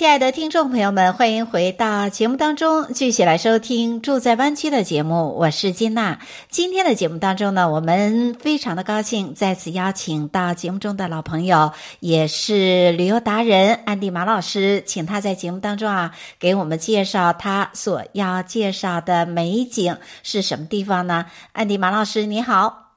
[0.00, 5.36] 亲爱的听众朋友们，欢迎回到节目当中，继续来收听《住在湾区》的节目。
[5.36, 6.20] 我是金娜。
[6.48, 21.26] 今天的节目当中呢，我们非常的高兴再次邀请到节目中的老朋友，也是旅游达人安迪马老师，请他在节目当中啊，给我们介绍他所要介绍的美景是什么地方呢？
[21.52, 22.89] 安迪马老师，你好。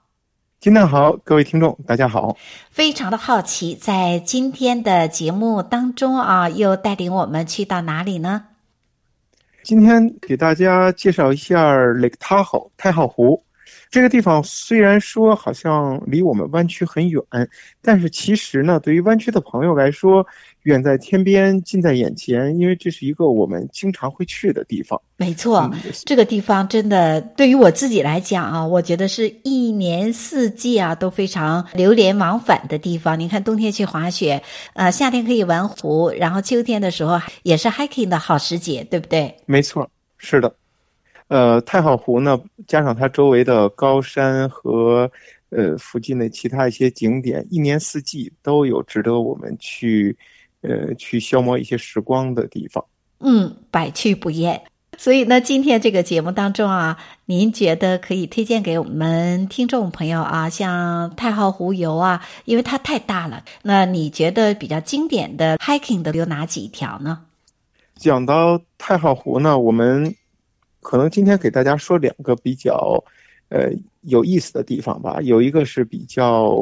[0.64, 2.38] 金娜好，各位听众，大家好。
[2.72, 8.46] 非常的好奇，在今天的节目当中啊，又带领我们去到哪里呢？
[9.62, 13.43] 今天给大家介绍一下 Lake Tahoe 太浩湖。
[13.90, 17.22] 这个地方虽然说好像离我们湾区很远，
[17.82, 20.26] 但是其实呢，对于湾区的朋友来说，
[20.64, 25.00] 远在天边，近在眼前，因为这是一个我们经常会去的地方。
[25.18, 33.20] 没错，嗯，这个地方真的对于我自己来讲啊，我觉得是一年四季啊都非常流连往返的地方。
[33.20, 34.42] 你看，冬天去滑雪，
[34.74, 39.36] 呃，夏天可以玩湖，然后秋天的时候也是 hiking 的好时节，对不对？
[39.46, 40.54] 没错，是的。
[41.34, 45.12] 呃，太浩湖呢，加上它周围的高山和
[45.50, 50.16] 呃附近的其他一些景点，一年四季都有值得我们去
[50.62, 52.86] 呃去消磨一些时光的地方。
[53.18, 54.62] 嗯，百去不厌。
[54.96, 63.44] 所以呢，今天这个节目当中啊，您觉得可以推荐给我们听众朋友啊，像太浩湖游啊，因为它太大了。
[63.64, 67.22] 那你觉得比较经典的 hiking 的有哪几条呢？
[67.96, 70.14] 讲到太浩湖呢，我们。
[70.84, 73.04] 可能今天给大家说两个比较，
[73.50, 75.20] 呃，有意思的地方吧。
[75.22, 76.54] 有一个是比较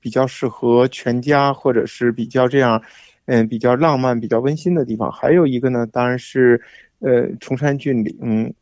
[0.00, 2.80] 比较适合全家，或者是比较这样，
[3.24, 5.10] 嗯，比较浪漫、比较温馨的地方。
[5.10, 6.60] 还有一个呢，当然是，
[7.00, 8.14] 呃，崇山峻岭。
[8.20, 8.52] 嗯，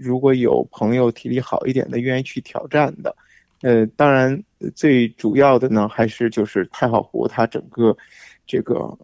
[0.00, 3.14] 如果有朋友体力好一点的，愿意去挑战的，
[3.62, 4.40] 呃，当然
[4.74, 7.96] 最主要的呢，还是就是太浩湖，它整个
[8.46, 8.96] 这个，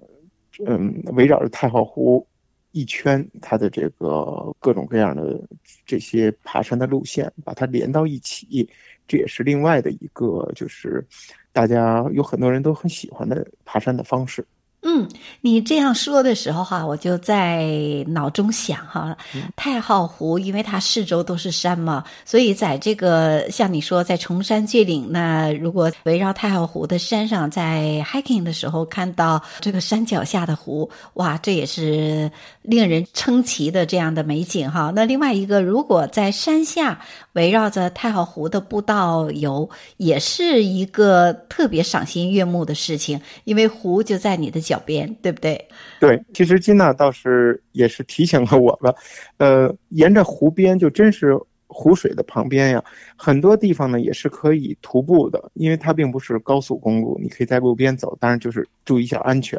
[0.67, 2.25] 嗯，围绕着太浩湖。
[2.73, 5.41] 一圈它的这个各种各样的
[5.87, 8.69] 这些爬山的路线，把它连到一起，
[9.07, 11.07] 这也是另外的一个，就是
[11.53, 14.45] 大家有很多人都很喜欢的爬山的方式。
[14.85, 15.09] 嗯，
[15.41, 17.69] 你这样说的时候哈，我就在
[18.09, 19.17] 脑中想哈，
[19.55, 32.29] 太浩湖，因为它四周都是山嘛，所以在这个像你说在崇山峻岭，那如果围绕太浩湖的山上，在 hiking 的时候看到这个山脚下的湖，哇，这也是
[32.63, 34.93] 令人称奇的这样的美景哈。
[34.95, 37.01] 那另外一个，如果在山下
[37.35, 45.69] 围绕着太浩湖的步道游，也是一个特别赏心悦目的事情，因为湖就在你的脚脚边对不对？
[46.01, 48.95] 对，其实金娜倒是也是提醒了我了，
[49.39, 52.85] 呃，沿着湖边就真是湖水的旁边呀，
[53.17, 59.59] 很多地方呢也是可以徒步的，因为它并不是高速公路，你可以在路边走，当然就是注意一下安全。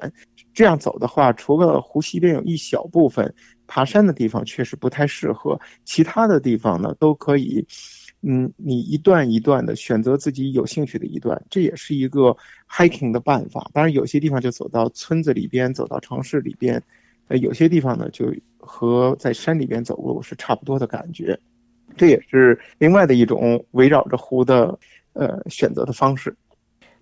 [0.53, 3.33] 这样走的话，除了湖西边有一小部分
[3.65, 7.65] 爬山的地方确实不太适合，其他的地方呢都可以。
[8.25, 12.35] 嗯，你一段一段的选择自己有兴趣的一段，这也是一个
[12.69, 13.69] hiking 的办法。
[13.73, 16.81] 当然，有些地方就走到村子里边，走到城市里边，
[17.27, 21.37] 呃，有些地方呢就和在山里边走路是差不多的感觉。
[21.97, 24.79] 这也是另外的一种围绕着湖的
[25.11, 26.33] 呃选择的方式。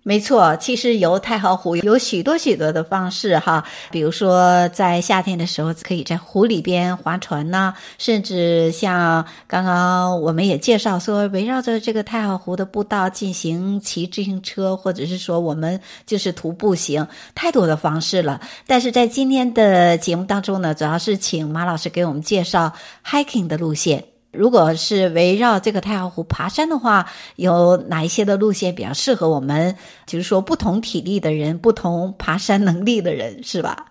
[0.04, 18.40] 没错，其实游太行湖有许多许多的方式哈，比如说在夏天的时候，可以在湖里边划船呐，甚至像刚刚我们也介绍说，围绕着这个太行湖的步道进行骑自行车，或者是说我们就是徒步行，太多的方式了。
[18.66, 22.72] 但是在今天的节目当中呢，主要是请马老师给我们介绍
[23.06, 24.11] hiking 的路线。
[24.32, 27.06] 如果是围绕这个太浩湖爬山的话，
[27.36, 29.76] 有哪一些的路线比较适合我们？
[30.06, 33.86] 就是说，不同体力的人，不同爬山能力的人，是吧？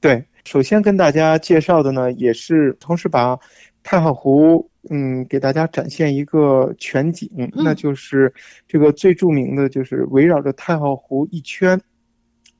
[0.00, 3.38] 对，首先跟大家介绍的呢，也是同时把
[3.82, 8.32] 太浩湖，嗯，给大家展现一个全景，嗯，那就是
[8.66, 11.78] 这个最著名的就是围绕着太浩湖一圈。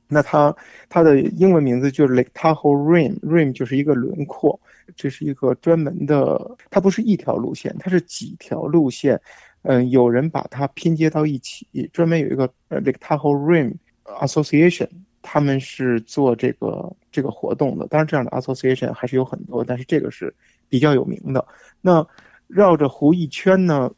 [0.07, 0.55] 那它
[0.89, 4.59] 它的英文名字就是 Lake Tahoe Rim，Rim 就是一个轮廓。
[4.95, 9.19] 这是一个专门的，它不是一条路线，它是几条路线。
[9.63, 13.73] 嗯，有人把它拼接到一起，专门有一个呃 Lake Tahoe Rim
[14.05, 14.87] Association，
[15.21, 17.85] 他们是做这个这个活动的。
[17.87, 20.33] 当然，这样的 Association 还是有很多，但是这个是
[20.69, 21.45] 比较有名的。
[21.81, 22.07] 那
[22.47, 23.91] 绕着湖一圈呢，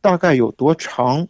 [0.00, 1.26] 大概有多长？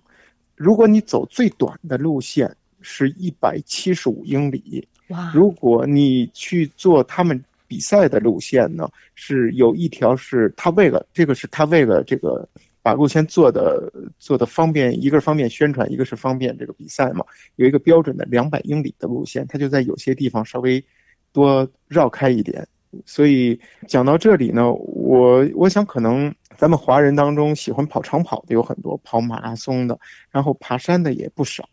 [0.55, 5.33] 如果你走最短的路线是一百七十五英里，哇！
[5.35, 12.49] 如果你去做他们比赛的路线呢，是有一条是他为了这个是他为了这个
[12.83, 17.25] 把路线做的做的方便，一个是方便宣传，一个是方便这个比赛嘛，
[17.57, 20.83] 有一个标准的两百英里的路线，他就在有些地方稍微
[21.33, 22.67] 多绕开一点。
[23.05, 31.65] 所以讲到这里呢，我我想可能咱们华人当中喜欢跑长跑的有很多，跑马拉松的，然后爬山的也不少。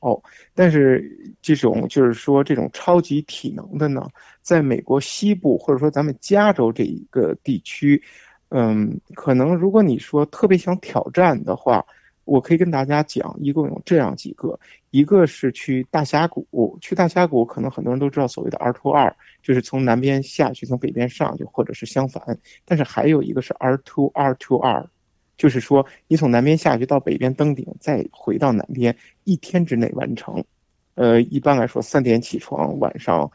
[0.54, 1.12] 但是
[1.42, 4.08] 这种就是说这种超级体能的呢，
[4.42, 8.02] 在美国西部或者说咱们加州这一个地区，
[8.50, 11.84] 嗯，可能如果你说特别想挑战的话。
[12.25, 14.60] 我可以跟大家讲，一共有这样几个，
[14.92, 22.38] 一个是去大峡谷，去大峡谷可能很多人都知道所谓的 R to R，就是从南边下去，从北边上去，或者是相反。
[22.66, 24.88] 但是还有一个是 R to R to R，
[25.38, 30.44] 就是说你从南边下去到北边登顶，再回到南边，一天之内完成。
[30.95, 33.30] 呃，一般来说三点起床，晚上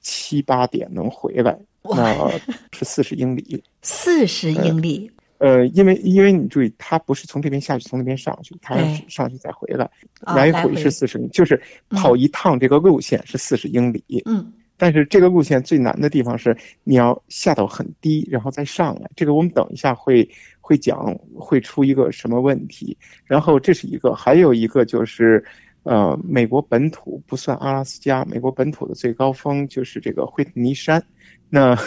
[0.00, 2.30] 七八点能回来，那
[2.72, 3.64] 是四十英里。
[3.82, 5.10] 四十英里。
[5.38, 9.90] 呃，因为因为你注意，它不是从这边下去，从那边上去，它是上去再回来，
[10.34, 11.60] 来回是四十，就是
[11.90, 14.02] 跑一趟这个路线是四十英里。
[14.24, 19.10] 嗯，但是这个路线最难的地方是你要下到很低，然后再上来。
[19.14, 20.28] 这个我们等一下会
[20.60, 22.96] 会讲会出一个什么问题。
[23.24, 25.44] 然后这是一个，还有一个就是，
[25.82, 31.02] 呃，美国本土不算阿拉斯加，美国本土的最高峰就是这个惠特尼山。
[31.48, 31.78] 那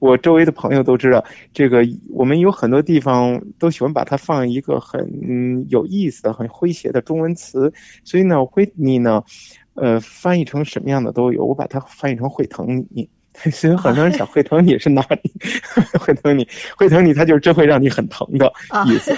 [0.00, 7.72] 我周围的朋友都知道，这个我们有很多地方都喜欢把它放一个很有意思的、很诙谐的中文词，
[8.02, 9.22] 所以呢，惠特尼呢，
[9.74, 13.08] 呃，翻译成什么样的都有，我把它翻译成会疼你。
[13.50, 15.32] 所以很多人想会疼你是哪里？
[15.98, 16.46] 会疼你，
[16.76, 18.52] 会疼你，它就是真会让你很疼的
[18.86, 19.12] 意思。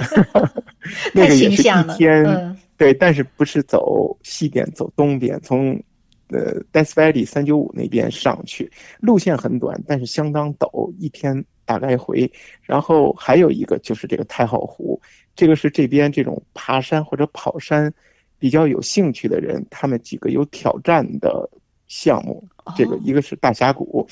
[1.12, 1.56] 那个也是一
[1.96, 5.82] 天，嗯、对，但是不是走西边，走东边，从。
[6.28, 8.68] 呃，Death Valley 三九五那边上去，
[8.98, 12.28] 路线很短，但是相当陡，一天大概回。
[12.62, 15.00] 然后还有一个就是这个太浩湖，
[15.36, 17.92] 这个是这边这种爬山或者跑山
[18.40, 21.48] 比较有兴趣的人，他们几个有挑战的
[21.86, 22.44] 项目。
[22.74, 24.04] 这个一个是大峡谷，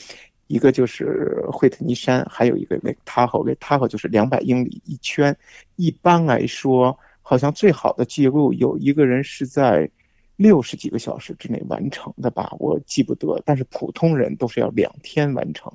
[0.46, 5.36] 一个就是惠特尼山，还有一个那个 Tahoe，那 Tahoe 就是两百英里一圈。
[5.74, 9.90] 一般来说，好像最好的记录有一个人是在。
[10.36, 13.40] 六十几个小时之内完成的吧，我记不得。
[13.44, 15.72] 但是普通人都是要两天完成。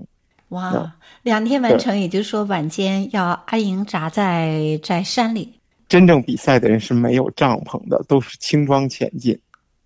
[0.49, 5.53] 哇，两天完成，也就是说晚间要安营扎在在山里。
[5.87, 9.39] 真正比赛的人是没有帐篷的，都是轻装前进。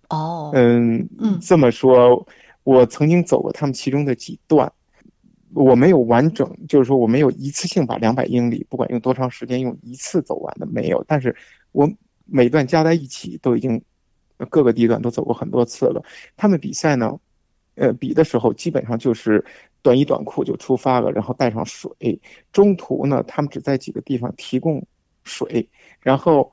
[0.08, 2.26] 哦，嗯嗯，这么说，
[2.64, 4.72] 我曾经走过他们其中的几段，
[5.54, 11.04] 我没有完整，就是说我没有一次性把两百英里，不管用多长时间，用一次走完的没有。
[11.06, 11.36] 但是
[11.72, 11.88] 我
[12.24, 13.80] 每段加在一起都已经。
[14.50, 16.02] 各个地段都走过很多次了。
[16.36, 17.18] 他们比赛呢，
[17.74, 19.44] 呃，比的时候基本上就是
[19.82, 21.90] 短衣短裤就出发了，然后带上水。
[22.52, 24.84] 中途呢，他们只在几个地方提供
[25.24, 25.68] 水，
[26.00, 26.52] 然后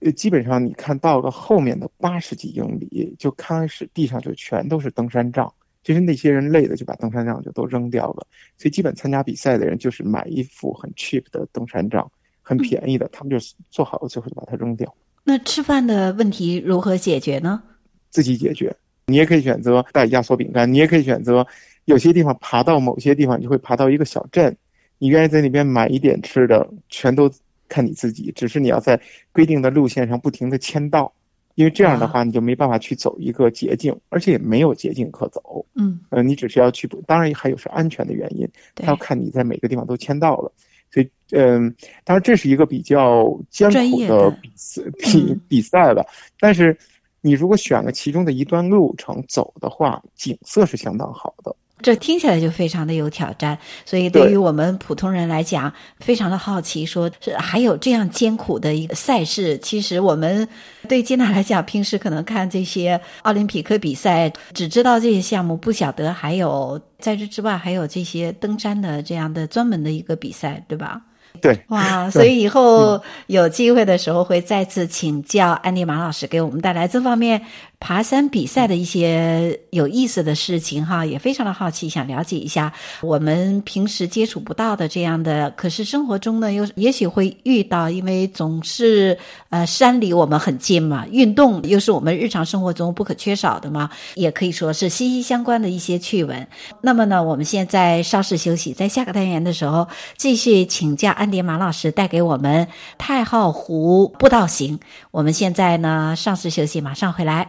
[0.00, 5.52] 呃，基本上你看到了后面的八十几英里，就开始地上就全都是登山杖。
[5.82, 8.24] 就是那些人累的，就把登山杖就都扔掉了。
[8.56, 12.08] 所以基本参加比赛的人就是买一副很 cheap 的登山杖，
[12.40, 14.94] 很便宜的，他们就做好了，最后就把它扔掉。
[15.24, 17.62] 那吃饭的问题如何解决呢？
[18.10, 18.74] 自己解决。
[19.06, 21.46] 你也可以选择带压缩饼干，你也可以选择
[21.86, 24.56] 有些地方爬到某些地方，你会爬到一个小镇，
[24.98, 27.30] 你愿意在那边买一点吃的，全都
[27.68, 28.32] 看你自己。
[28.34, 29.00] 只是你要在
[29.32, 31.12] 规定的路线上不停地签到，
[31.56, 35.66] 因为这样的话你就没办法去走一个捷径，而且也没有捷径可走。
[35.74, 40.52] 嗯，呃，你只是要去，当然还有是安全的原因，他要看你在每个地方都签到了。
[40.92, 46.04] 所以，嗯，当然这是一个比较艰苦的比赛比比赛吧。
[46.38, 46.76] 但是，
[47.20, 51.56] 你如果选了其中的一段路程走的话，景色是相当好的。
[51.82, 59.58] 这听起来就非常的有挑战，所以对于我们普通人来讲，非常的好奇，说是还有这样艰苦的一个赛事。
[59.58, 60.46] 其实我们
[60.88, 71.02] 对金娜来讲，平时可能看这些奥林匹克比赛，只知道这些项目，不晓得还有在这之外还有这些登山的这样的专门的一个比赛，对吧？
[71.40, 77.40] 对，哇，所以以后有机会的时候会再次请教安迪马老师，给我们带来这方面
[77.84, 89.18] 爬山比赛的一些有意思的事情哈，也非常的好奇，想了解一下我们平时接触不到的这样的，可是生活中呢，又也许会遇到，因为总是
[89.50, 96.46] 呃山离我们很近嘛，运动又是我们日常生活中不可缺少的嘛，也可以说是息息相关的一些趣闻。
[96.82, 104.78] 那么呢，我们现在稍事休息，在下个单元的时候继续请教安迪马老师带给我们太浩湖步道行。
[105.10, 107.48] 我们现在呢，稍事休息，马上回来。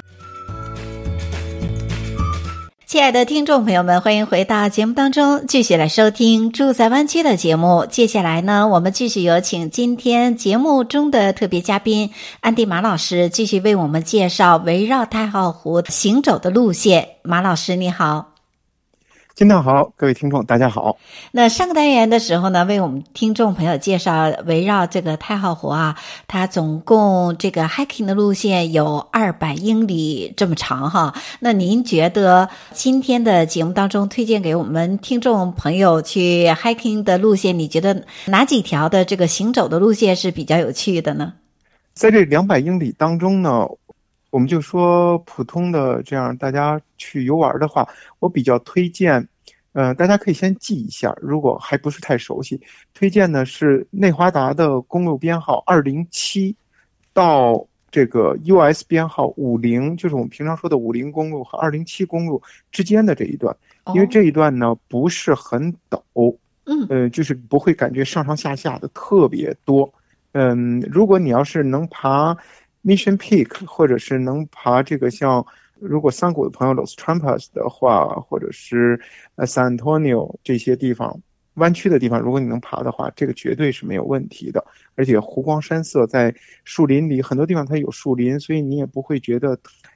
[2.91, 7.85] 亲爱的听众朋友们，欢迎回到节目当中，继续来收听《住在湾区》的节目。
[7.89, 17.07] 接下来呢，我们继续有请今天节目中的特别嘉宾安迪马老师，继续为我们介绍围绕太浩湖行走的路线。
[17.23, 18.30] 马老师，你好。
[19.41, 20.99] 金道好，各位听众，大家好。
[21.31, 31.15] 那上个单元的时候呢，为我们听众朋友介绍围绕这个太浩湖啊，它总共这个 hiking 的路线有二百英里这么长哈。
[31.39, 41.33] 那您觉得今天的节目当中推荐给我们听众朋友去 hiking 的路线，你觉得哪几条的这个行走的路线是比较有趣的呢？
[41.95, 43.65] 在这两百英里当中呢，
[44.31, 47.87] 我们就说普通的这样，大家去游玩的话，
[48.19, 49.19] 我比较推荐，
[49.73, 52.59] 嗯、呃，大家可以先记一下，如果还不是太熟悉，
[52.93, 56.55] 推荐的是内华达的公路编号二零七
[57.13, 63.53] 到这个 US 编号五零，就是我们平常说的五零公路和二零七公路之间的这一段，
[63.93, 66.33] 因为这一段呢不是很陡，
[66.63, 69.93] 嗯，呃，就是不会感觉上上下下的特别多，
[70.31, 72.37] 嗯，如果你要是能爬。
[72.83, 75.45] Mission Peak，或者是能爬这个像，
[75.79, 78.99] 如果三谷的朋友 Los Trampas 的话，或者是
[79.35, 81.19] 呃 San Antonio 这些地方
[81.55, 84.65] 弯曲的地方，如果你能爬的话，这个绝对是没有问题的。
[84.95, 86.33] 而且湖光山色，在
[86.63, 89.55] 树林里很多地方它有树林，所以你也不会觉得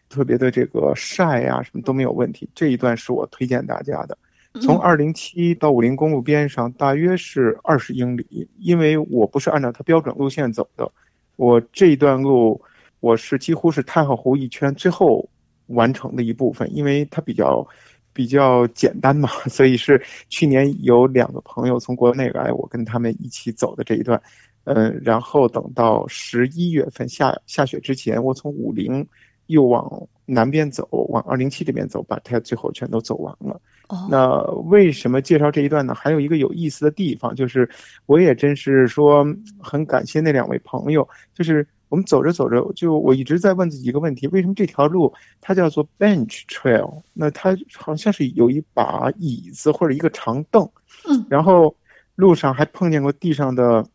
[0.10, 2.48] 特别的这个晒啊，什么都没有问题。
[2.54, 4.18] 这一段是我推荐大家的，
[4.62, 10.92] 从二零七到五零公路边上大约是二十英里，因为我不是按照它标准路线走的，
[11.36, 12.62] 我这一段路。
[13.06, 15.30] 我是几乎是太浩湖一圈最后
[15.68, 17.64] 完成的一部分，因为它比较
[18.12, 24.20] 比较简单嘛，所以是去年有两个朋友从国内来，我跟他们一起走的这一段，
[24.64, 29.08] 嗯，然后等到十一月份下下雪之前，我从武陵
[29.46, 29.88] 又往
[30.26, 33.62] 南边走，往二零七这边走，把它最后全都走完了。
[33.90, 34.00] Oh.
[34.10, 35.94] 那为什么介绍这一段呢？
[35.94, 37.70] 还有一个有意思的地方，就是
[38.08, 39.24] 我也真是说
[39.60, 41.68] 很感谢那两位朋友，就是。
[41.96, 47.02] 我们走着走着，就我一直在问自己一个问题：为什么这条路它叫做 Bench Trail？
[47.14, 50.70] 那它好像是有一把椅子或者一个长凳，
[51.10, 51.74] 嗯，然后
[52.16, 53.86] 路上还碰见过地上的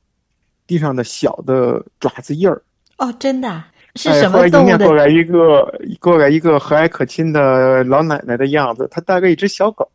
[0.67, 2.63] 地上的小的爪子印儿。
[2.97, 3.63] 哦，真的？
[3.97, 4.73] 是什么动物的？
[4.73, 9.87] 迎面过来一个过来一个和蔼可亲的老奶奶的样子，它大概一只小狗。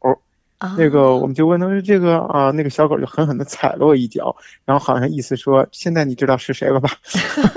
[0.78, 6.90] 那个我们就问他说：“这个啊，那个小狗就狠狠地踩了我一脚，然后好像意思说，现在你知道是谁了吧？”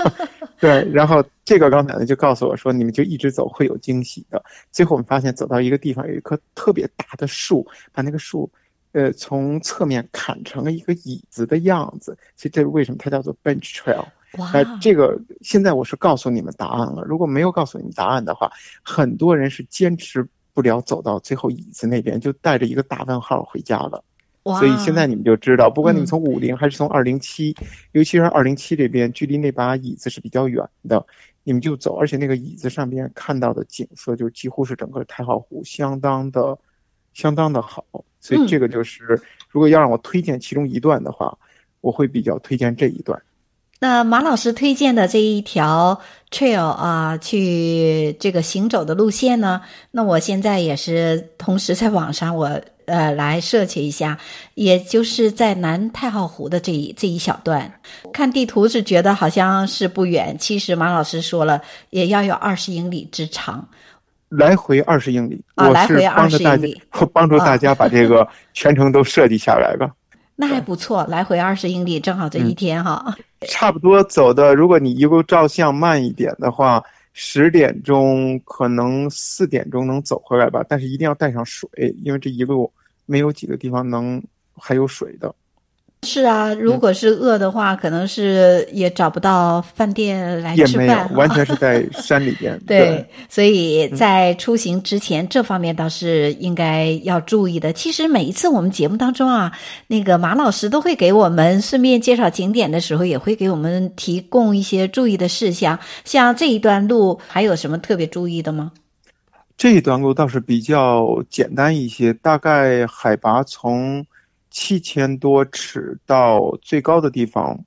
[0.59, 8.51] 对，然后这个老奶奶就告诉我说：“你们就一直走，会有惊喜的。”最后我们发现走到一个地方，有一棵特别大的树，把那个树，
[8.91, 12.17] 呃，从侧面砍成了一个椅子的样子。
[12.35, 14.05] 所以这是为什么它叫做 Bench Trail？
[14.37, 17.03] 哇，呃，这个现在我是告诉你们答案了。
[17.03, 18.51] 如果没有告诉你们答案的话，
[18.83, 20.27] 很多人是坚持。
[20.51, 24.03] 不了，走到最后椅子那边，就带着一个大问号回家了。
[24.43, 27.55] 所以现在你们就知道，不管你们从五零还是从二零七，
[27.91, 31.05] 尤其是二零七这边，距离那把椅子是比较远的，
[31.43, 31.95] 你们就走。
[31.97, 36.57] 而且那个椅子上边看到的景色，就几乎是整个太浩湖，相当的，
[37.13, 37.85] 相当的好。
[38.19, 41.37] 所以这个就是，如果要让我推荐其中一段的话，
[41.81, 43.21] 我会比较推荐这一段。
[43.81, 49.61] 那马老师推荐的这一条 trail 啊，去这个行走的路线呢？
[49.91, 54.17] 那我现在也是同时在网上我呃来 search 一下，
[54.55, 57.71] 也就是在南太浩湖的这一这一小段，
[58.11, 63.67] 看地图是觉得好像是不远，其实马老师说了也要有二十英里之长，
[64.27, 69.89] 来回二十英里啊，来回二十英里，我帮助大家把这个全程都设计下来吧。
[70.35, 73.15] 那还不错，来回二十英里，正好这一天哈。
[73.47, 76.81] 差不多走的，如果你一路照相慢一点的话，
[77.13, 81.69] 十点钟可能四点钟能走回来吧，但是一定要带上水，
[82.03, 82.71] 因为这一路
[83.09, 84.21] 没有几个地方能
[84.55, 85.33] 还有水的。
[86.03, 91.13] 是啊，如果是饿的话，嗯、可能是也找不到饭店来吃饭。
[91.13, 92.57] 完全是在山里边。
[92.65, 97.73] 对，对，所以在出行之前，嗯，这方面倒是应该要注意的。
[97.73, 99.51] 其实每一次我们节目当中啊，
[99.87, 105.77] 那个马老师都会给我们顺便介绍景点的时候，也会给我们提供一些注意的事项。
[106.05, 108.71] 像这一段路，还有什么特别注意的吗？
[109.59, 114.05] 这一段路倒是比较简单一些，大概海拔从。
[114.51, 117.63] 七千多尺到最高的地方，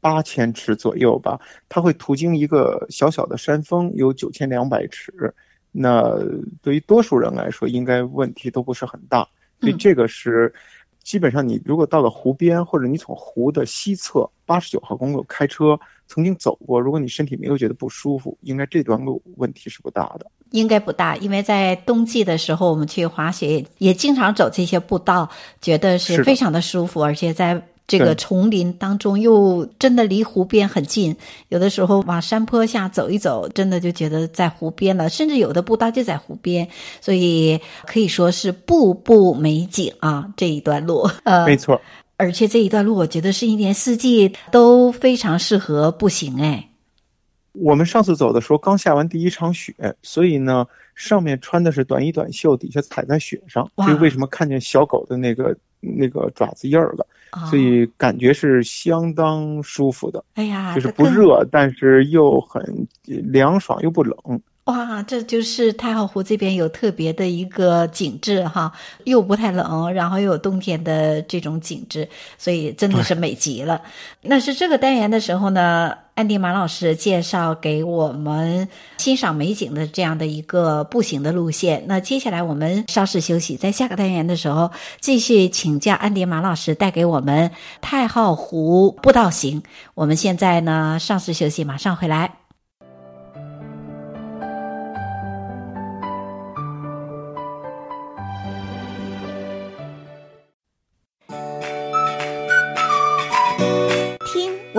[0.00, 1.40] 八千尺左右吧。
[1.68, 5.34] 它会途经一个小小的山峰，有九千两百尺。
[5.72, 6.16] 那
[6.62, 9.26] 对于多数人来说，应该问题都不是很大。
[9.60, 10.54] 所以这个是
[11.02, 15.76] 基本上，你如果到了湖边，或者你从湖的西侧八十九号公路开车
[16.08, 20.26] 曾经走过，如果你身体没有觉得不舒服，应该这段路问题是不大的。
[20.52, 25.28] 应该不大，因为在冬季的时候，我们去滑雪也经常走这些步道，
[25.60, 31.14] 觉得是非常的舒服，而且在这个丛林当中又真的离湖边很近。
[31.48, 36.66] 有的时候往山坡下走一走，真的就觉得在湖边了，甚至有的步道就在湖边，
[37.00, 40.32] 所以可以说是步步美景啊！
[40.36, 41.80] 这一段路，呃，没错，
[42.16, 46.70] 而且这一段路我觉得是一年四季都非常适合步行，哎。
[47.52, 57.06] 我们上次走的时候刚下完第一场雪，所以呢，上面穿的是短衣短袖，底下踩在雪上，所以为什么看见小狗的那个那个爪子印儿了？
[57.50, 60.22] 所以感觉是相当舒服的。
[60.34, 64.14] 哎呀，就是不热，但是又很凉爽又不冷。
[64.66, 68.72] 哇，这就是太浩湖这边有特别的一个景致哈，
[69.04, 73.80] 又不太冷，然后又有冬天的这种景致，所以真的是美极了。
[74.22, 78.68] 那是这个单元的时候呢，安迪马老师介绍给我们
[78.98, 81.84] 欣赏美景的这样的一个步行的路线。
[81.86, 89.62] 那接下来我们稍事休息，在下个单元的时候继续请教安迪马老师带给我们太浩湖步道行。
[89.94, 92.45] 我们现在呢稍事休息，马上回来。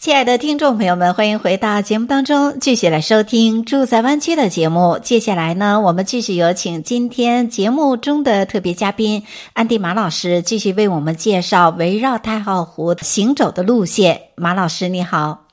[0.00, 4.98] 亲爱的听众朋友们，欢迎回到节目当中，继续来收听《住在湾区》的节目。
[4.98, 14.18] 接下来呢，我们继续有请今天节目中的特别嘉宾安迪马老师，继续为我们介绍围绕太浩湖行走的路线。
[14.36, 15.44] 马老师，你好。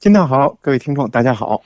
[0.00, 1.60] 金娜好，各位听众，大家好。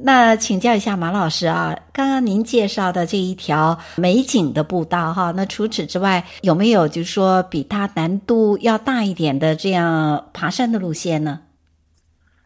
[0.00, 11.40] 那请教一下马老师啊，刚刚您介绍的这一条美景的步道哈，那除此之外有没有就是说比它难度要大一点的这样爬山的路线呢？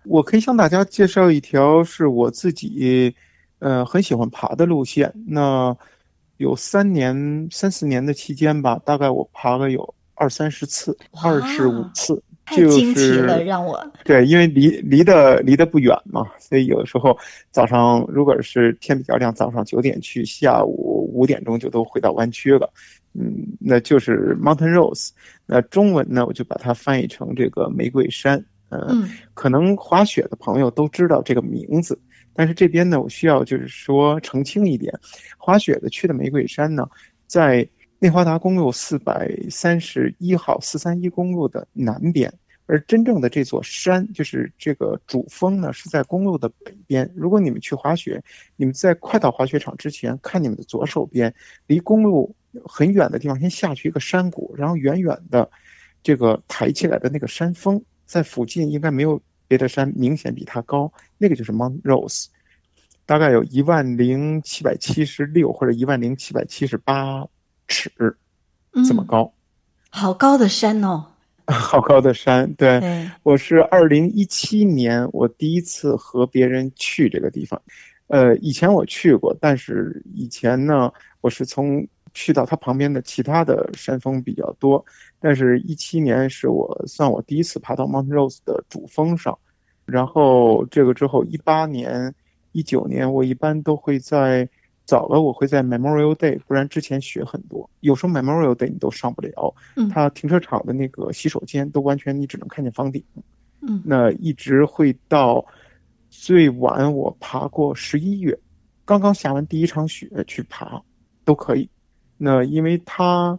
[0.05, 3.15] 我可以向大家介绍一条是我自己
[3.59, 5.13] 呃很喜欢爬的路线。
[5.27, 5.77] 那
[6.39, 12.21] 有三年三四年的期间吧，大概我爬了有二三十次，二十五次。
[12.57, 17.17] 太惊奇了，让我对，因为离离得离得不远嘛，所以有的时候
[17.51, 22.73] 早上如果是天比较亮，早上九点去，下午五点钟就都回到湾区了。
[23.15, 25.11] 嗯，那就是 Mountain Rose。
[25.47, 28.43] 那中文呢，我就把它翻译成这个玫瑰山。
[28.69, 31.99] 呃、嗯，可能滑雪的朋友都知道这个名字，
[32.35, 34.93] 但是这边呢，我需要就是说澄清一点，
[35.37, 36.87] 滑雪的去的玫瑰山呢，
[37.27, 37.69] 在。
[37.99, 42.35] 内华达公路四百三十一号四三一公路的南边，
[42.67, 47.11] 而真正的这座山就是这个主峰呢，是在公路的北边。
[47.15, 48.23] 如果你们去滑雪，
[48.57, 51.35] 你们在快到滑雪场之前，看你们的左手边，
[51.67, 55.51] 离公路很远的地方，先下去一个山谷，然后远远的
[56.03, 62.27] 这个抬起来的那个山峰，在附近应该没有别的山明显比它高，那个就是 Mount Rose，
[63.07, 67.27] 大概有一万零七百七十六或者一万零七百七十八。
[67.69, 67.91] 尺，
[68.87, 69.33] 这么高，嗯，
[69.89, 71.12] 好高的山哦！
[71.53, 77.61] 好高的山，对，对，我是二零一七年我第一次和别人去这个地方，
[78.07, 84.85] 呃，以前我去过，但是以前呢，我是从去到它旁边的其他的山峰比较多，
[85.21, 89.39] 但是一七年是我算我第一次爬到 Mount Rose 的主峰上，
[89.85, 92.15] 然后这个之后一八年、
[92.53, 94.49] 一九年我一般都会在。
[94.93, 99.55] 早了我会在 Memorial Day，不然之前雪很多，有时候 Memorial Day 你都上不了。
[99.75, 103.03] 嗯，它停车场的那个洗手间都完全你只能看见房顶。
[103.63, 105.43] 嗯，那一直会到
[106.11, 108.39] 最晚我爬过十一月，
[108.85, 110.83] 刚刚下完第一场雪去爬，
[111.25, 111.67] 都可以。
[112.19, 113.39] 那因为它，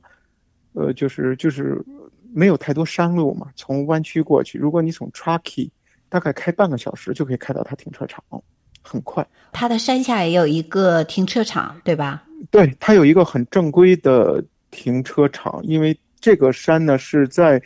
[0.72, 1.86] 呃，就是就是
[2.34, 4.58] 没有太多山路嘛，从弯曲过去。
[4.58, 5.70] 如果你从 Truckee
[6.10, 8.24] 大概开半个小时就可以开到它停车场，
[8.84, 9.26] 很快。
[9.52, 12.24] 它的山下也有一个停车场，对吧？
[12.52, 17.62] 对，它有一个很正规的停车场，因为这个山呢是在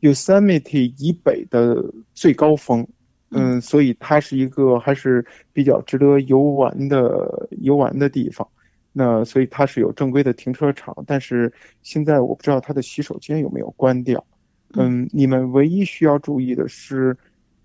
[0.00, 2.86] Yosemite 以北的最高峰，
[3.30, 8.46] 嗯，所以它是一个还是比较值得游玩的游玩的地方。
[8.94, 14.22] 那所以它是有正规的停车场，但是现在我不知道它的洗手间有没有关掉。
[14.74, 17.16] 嗯，你们唯一需要注意的是，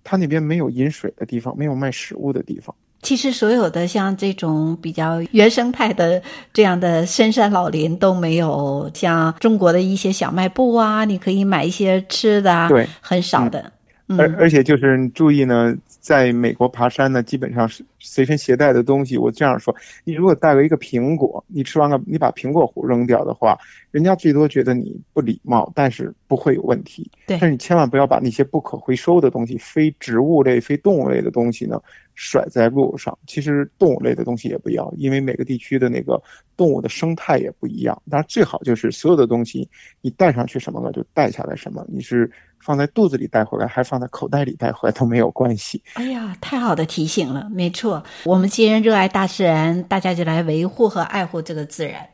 [0.03, 2.75] 它那边没有饮水的地方，没有卖食物的地方。
[3.01, 6.21] 其实所有的像这种比较原生态的
[6.53, 13.71] 这样的深山老林都没有像中国的一些小卖部啊，你可以买一些吃的啊，对，很少的。
[14.09, 15.75] 嗯，而而且就是注意呢。
[15.99, 19.17] 在美国爬山呢，基本上是随身携带的东西。
[19.17, 23.57] 我这样说，你如果带了一个苹果，你吃完了，你把苹果核扔掉的话，
[23.91, 27.11] 人家最多觉得你不礼貌，但是不会有问题。
[27.27, 31.77] 对，但是你千万不要把那些不可回收的东西，非植物类、非动物类的东西呢，
[32.17, 33.17] 甩在路上。
[33.25, 36.21] 其实动物类的东西也不要，因为每个地区的那个
[36.57, 38.01] 动物的生态也不一样。
[38.09, 39.65] 当然，最好就是所有的东西
[40.01, 41.85] 你带上去什么了就带下来什么。
[41.87, 42.29] 你是。
[42.59, 45.81] 放在肚子里带回来，还放在口袋里带回来都没有关系。
[45.93, 48.03] 哎呀，太好的提醒了，没错。
[48.25, 52.05] 我们既然热爱大自然，大家就来维护和爱护这个自然。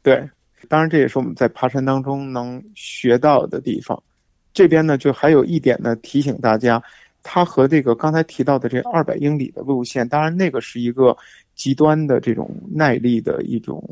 [0.00, 0.30] 对，
[0.68, 4.00] 当然这也是我们在爬山当中能学到的地方。
[4.54, 6.80] 这边呢，就还有一点呢，提醒大家，
[7.22, 11.16] 它和这个刚才提到的这二百英里的路线，当然那个是一个
[11.54, 13.82] 极端的这种耐力的一种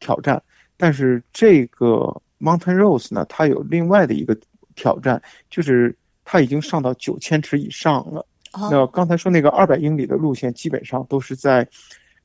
[0.00, 0.42] 挑战，
[0.76, 4.36] 但是这个 Mountain Rose 呢，它有另外的一个。
[4.76, 8.26] 挑战就是它已经上到九千尺以上了。
[8.72, 11.64] 那刚才说那个二百英里的路线，基本上都是在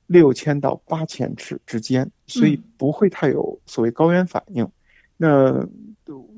[0.07, 4.67] 六千到八千尺之间，所以不会太有所谓高原反应。
[5.15, 5.63] 那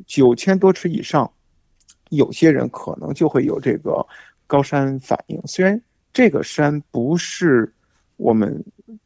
[0.06, 1.32] 九千多尺以上，
[2.12, 4.06] 有些人可能就会有这个
[4.48, 5.42] 高山反应。
[5.46, 5.82] 虽然
[6.14, 7.74] 这个山不是
[8.16, 8.64] 我们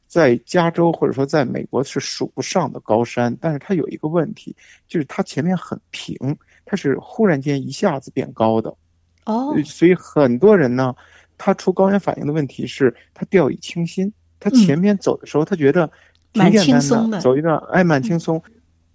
[0.08, 4.56] 在加州或者说在美国是数不上的高山，但是它有一个问题，
[4.88, 6.16] 就是它前面很平。
[6.68, 8.76] 它是忽然间一下子变高的，
[9.26, 10.96] 哦，所以很多人呢，
[11.38, 14.12] 他出高原反应的问题是他掉以轻心。
[14.40, 15.88] 他前面走的时候，他觉得
[16.34, 18.42] 挺简单的，走一段哎蛮轻松。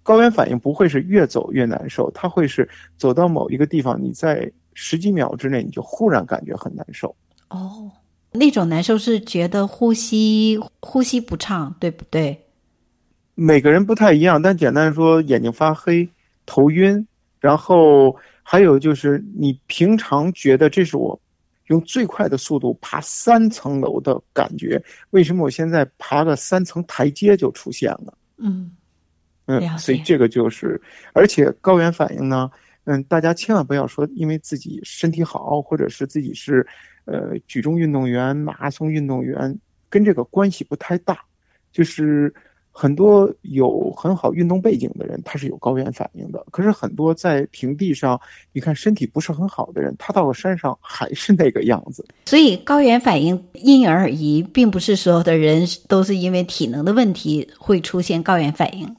[0.03, 7.15] 高原反应不会是越走越难受，它会是走到某一个地方，你在十几秒之内你就忽然感觉很难受。
[7.49, 7.91] 哦，
[8.31, 12.45] 那种难受是觉得呼吸呼吸不畅，对不对？
[13.35, 16.09] 每个人不太一样，但简单说，眼睛发黑、
[16.45, 17.07] 头晕。
[17.39, 21.19] 然后还有就是，你平常觉得这是我
[21.69, 28.13] 用最快的速度爬三层楼的感觉，为什么我现在爬个三层台阶就出现了？
[28.37, 28.71] 嗯
[29.59, 30.79] 嗯，所以这个就是，
[31.13, 32.49] 而且高原反应呢，
[32.85, 36.65] 嗯，大家千万不要说因为自己身体好，或者是自己是
[37.05, 39.57] 呃举重运动员、马拉松运动员，
[39.89, 41.19] 跟这个关系不太大，
[41.71, 42.33] 就是。
[42.73, 46.41] 很多有很好运动背景的人，他是有高原反应的。
[46.51, 48.17] 可是很多在平地上，
[48.53, 52.05] 你看身体不是很好的人，他到了山上还是那个样子。
[52.27, 58.95] 所以高原反应因人而异，并不是所有的人都是因为体能的问题会出现高原反应。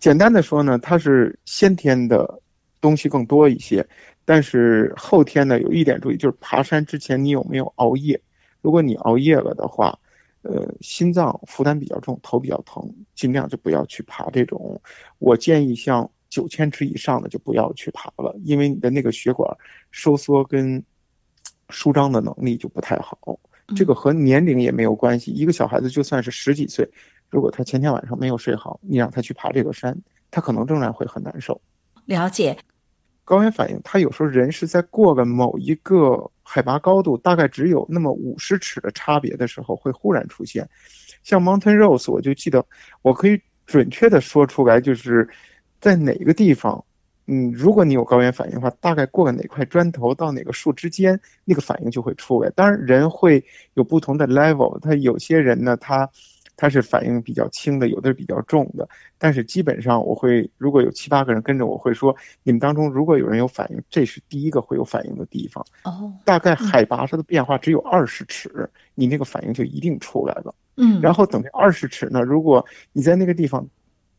[0.00, 2.40] 简单的说呢，它是先天的
[2.80, 3.86] 东西更多一些，
[4.24, 8.20] 但是后天呢，有一点注意，就是爬山之前你有没有熬夜？
[8.60, 9.96] 如果你熬夜了的话。
[10.42, 12.82] 呃，心脏负担比较重，头比较疼，
[13.14, 14.80] 尽量就不要去爬这种。
[15.18, 19.54] 我建议像九千尺以上的就不要去爬了，因为你的那个血管
[19.90, 20.82] 收缩跟
[21.68, 23.38] 舒张的能力就不太好。
[23.76, 25.30] 这个和年龄也没有关系。
[25.30, 26.90] 一个小孩子就算是十几岁，
[27.30, 29.96] 如果他前天晚上没有睡好，你让他去爬这个山，
[30.30, 31.60] 他可能仍然会很难受。
[32.06, 32.56] 了解。
[33.24, 40.68] 高原反应，他有时候人是在过了某一个海拔高度，大概只有那么五十尺的差别的时候，会忽然出现。
[41.22, 42.66] 像 Mountain Rose，我就记得，
[43.02, 45.28] 我可以准确的说出来，就是
[45.80, 46.84] 在哪个地方，
[47.26, 52.50] 嗯，如果你有高原反应的话，大概过了哪块砖头到哪个树之间，那个反应就会出来。
[52.50, 56.10] 当然，人会有不同的 level，他有些人呢，他。
[56.60, 65.64] 它是反应比较轻的，有的是比较重的，但是基本上我会，如果有七八个人跟着我，会说你们当中如果有人有反应，这是第一个会有反应的地方。
[65.84, 70.54] 哦，大概海拔上的变化只有二十尺，嗯，你那个反应就一定出来了。
[70.76, 73.66] 嗯，然后等这二十尺呢，如果你在那个地方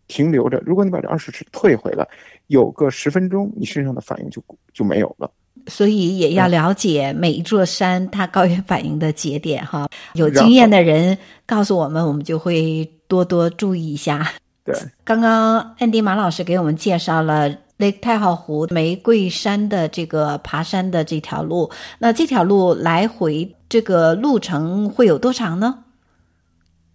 [0.07, 2.07] 停留着，如果你把这二十尺退回来，
[2.47, 5.31] 有个十分钟，你身上的反应就就没有了。
[5.67, 9.87] 所以也要了解每一座山它高原反应的节点哈。
[10.13, 14.31] 有经验的人告诉我们，我们就会多多注意一下。
[14.63, 25.83] 对，刚刚安迪马老师给我们介绍了 Lake 太浩湖玫瑰山的这个爬山的这条路，那这条路来回这个路程会有多长呢？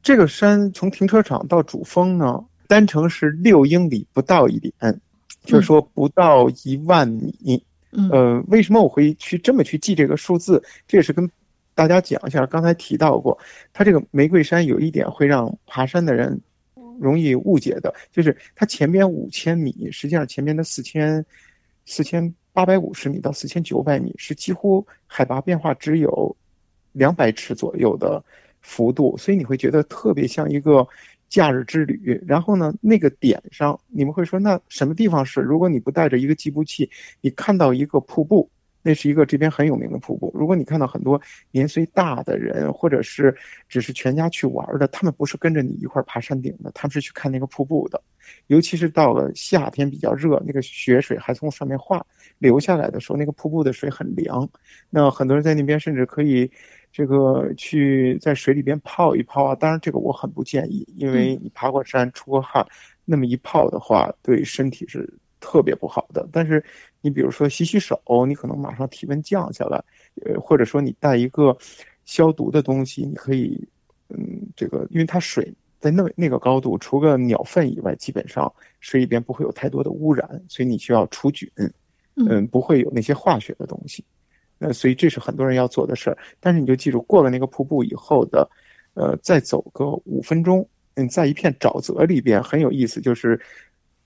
[0.01, 5.01] 这个山从停车场到主峰呢，单程是六英里不到一点，嗯、
[5.45, 7.35] 就是说不到一万米。
[7.45, 7.61] 嗯，
[8.11, 10.63] 呃，为什么我会去这么去记这个数字？
[10.87, 11.29] 这也是跟
[11.75, 13.39] 大家讲一下，刚才提到过，
[13.73, 16.41] 它这个玫瑰山有一点会让爬山的人。
[16.99, 21.23] 容易误解的就是它前边五千米，实际上前边的四千
[21.85, 26.35] 四千八百五十米到四千九百米是几乎海拔变化只有
[26.93, 28.25] 两百尺左右的
[28.63, 30.89] 幅度，所以你会觉得特别像一个
[31.29, 32.23] 假日之旅。
[32.27, 35.41] 然后呢，那个点上你们会说，那什么地方是？
[35.41, 38.51] 如果你不带着一个计步器，你看到一个瀑布。
[38.83, 40.31] 那是一个这边很有名的瀑布。
[40.33, 43.37] 如果你看到很多年岁大的人，或者是
[43.69, 48.01] 只是全家去玩的，他们不是跟着你一块爬山顶的，他们是去看那个瀑布的。
[48.47, 52.07] 尤其是到了夏天比较热，那个雪水还从上面化
[52.39, 54.49] 流下来的时候，那个瀑布的水很凉。
[54.89, 56.49] 那很多人在那边甚至可以
[56.97, 59.55] 这个去在水里边泡一泡啊。
[59.55, 62.67] 当然，这个我很不建议，因为你爬过山、出过汗，
[63.05, 66.27] 那么一泡的话，对身体是特别不好的。
[66.33, 66.65] 但是。
[67.03, 69.81] 你比如说洗洗手，你可能马上体温降下来，
[70.25, 71.57] 呃，或者说你带一个
[72.05, 73.65] 消毒的东西，你可以，
[74.09, 81.49] 嗯，这个因为它水在那那个高度，除个鸟粪以外，基本上水里边不会有太多的污染，所以你需要除菌，
[82.17, 84.05] 嗯，不会有那些化学的东西，
[84.59, 86.19] 那所以这是很多人要做的事儿。
[86.41, 88.49] 但是你就记住，过了那个瀑布以后的，
[88.95, 93.41] 呃，再走个五分钟，嗯，在一片沼泽里边很有意思，就是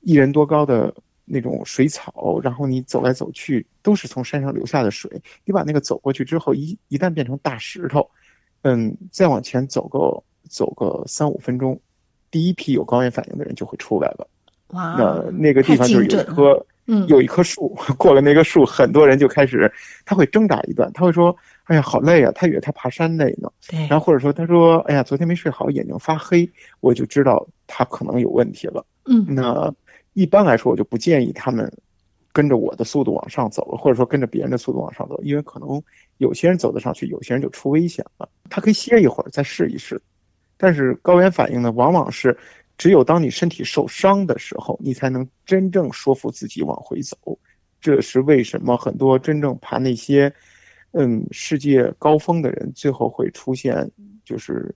[0.01, 0.95] 一人多高的。
[1.33, 5.09] 那种水草，然后你走来走去都是从山上流下的水。
[5.45, 8.11] 你把那个走过去之后，一一旦变成大石头，
[8.63, 11.81] 嗯，再往前走个走个三五分钟，
[12.33, 14.27] 第一批有高原反应的人就会出来了。
[14.71, 19.73] 哇，那那个地方就是有一棵，嗯，有一棵树， 过了那个树，很多人就开始，
[20.05, 23.51] 他会挣扎一段，他会说：“哎呀，好累啊！”他以为他爬山累呢。
[23.69, 23.87] 对。
[23.87, 28.85] 然后或者说他说：“哎呀，昨天没睡好，眼睛发黑。”我就知道他可能有问题了。
[29.07, 29.73] 嗯，那。
[30.15, 31.73] 一般来说，我就不建议他们
[32.33, 35.81] 跟着我的速度往上走了，或者说跟着别人的速度往上走，因为可能
[36.19, 38.29] 有些人走得上去，有些人就出危险了。
[38.51, 40.03] 他可以歇一会儿再试一试，
[40.59, 42.37] 但是高原反应呢，往往是
[42.81, 47.17] 只有当你身体受伤的时候，你才能真正说服自己往回走。
[47.79, 50.33] 这是为什么很多真正爬那些
[50.93, 53.87] 嗯世界高峰的人，最后会出现
[54.25, 54.75] 就是。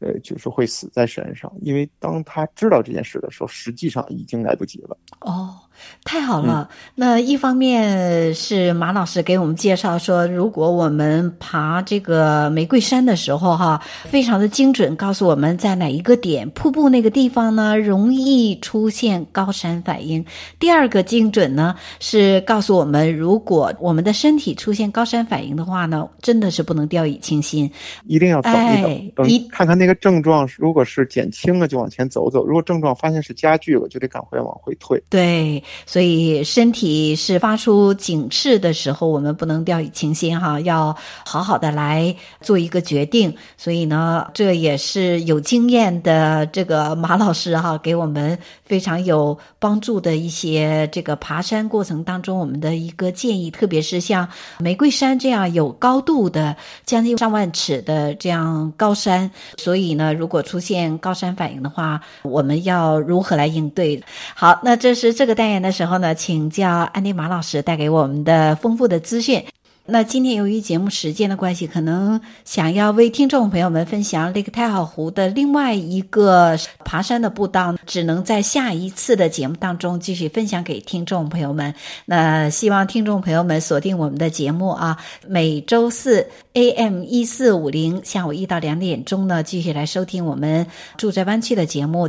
[0.00, 4.98] 呃，就是会死在山上，因为当他知道这件事的时候，实际上已经来不及了。
[5.20, 5.56] 哦。
[6.04, 20.24] 太好了，嗯，那一方面是马老师给我们介绍说，如果我们爬这个玫瑰山的时候，哈，非常的精准，告诉我们在哪一个点瀑布那个地方呢，容易出现高山反应。
[20.58, 27.70] 第二个精准呢，是告诉我们，如果我们的身体出现高山反应的话呢，真的是不能掉以轻心，
[28.06, 35.02] 一定要等一等，哎，等看看那个症状，如果是减轻了就往前走走，如果症状发现是加剧了，就得赶快往回退。
[35.08, 35.63] 对。
[35.86, 43.34] 所以身体是发出警示的时候，我们不能掉以轻心哈，要好好的来做一个决定。
[43.56, 48.38] 所以呢，这也是有经验的这个马老师哈，给我们
[48.74, 53.48] 非常有帮助的一些这个爬山过程当中我们的一个建议。
[53.48, 64.02] 特别是像玫瑰山这样有高度的将近上万尺的这样高山，所以呢，如果出现高山反应的话，我们要如何来应对？
[64.34, 65.54] 好，那这是这个单元。
[65.62, 69.40] 的时候呢，请教安迪马老师带给我们的丰富的资讯。
[69.86, 81.74] 那今天由于节目时间的关系，可能想要为听众朋友们分享 Lake 太浩湖的另外一个爬山的步道，只能在下一次的节目当中继续分享给听众朋友们。
[82.06, 84.96] 那希望听众朋友们锁定我们的节目啊，
[85.28, 90.66] 每周四 AM 一四五零下午一到两点钟呢，继续来收听我们
[90.96, 92.08] 住在湾区的节目。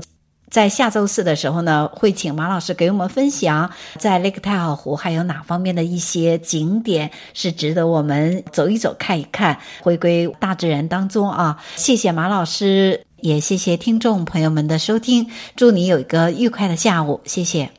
[0.56, 11.62] 在下周四的时候呢，会请马老师给我们分享，在 Lake 太浩湖还有哪方面的一些景点是值得我们走一走、看一看，回归大自然当中啊！
[11.76, 17.70] 谢谢马老师，也谢谢听众朋友们的收听，祝你有一个愉快的下午，谢谢。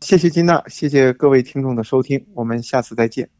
[0.00, 3.35] 谢谢金娜，谢谢各位听众的收听，我们下次再见。